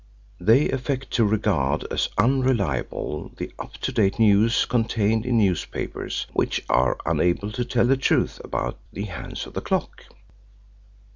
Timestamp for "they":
0.39-0.67